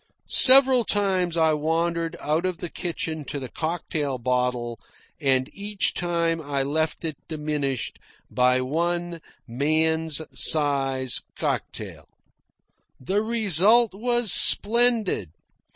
[0.25, 4.79] Several times I wandered out of the kitchen to the cocktail bottle,
[5.19, 7.99] and each time I left it diminished
[8.31, 12.05] by one man's size cocktail.
[12.99, 15.29] The result was splendid.